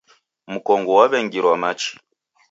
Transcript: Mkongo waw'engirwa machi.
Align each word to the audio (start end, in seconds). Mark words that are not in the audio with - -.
Mkongo 0.53 0.91
waw'engirwa 0.99 1.53
machi. 1.63 1.93